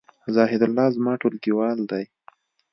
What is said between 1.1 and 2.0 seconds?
ټولګیوال